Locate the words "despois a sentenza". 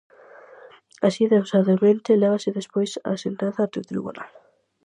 2.59-3.59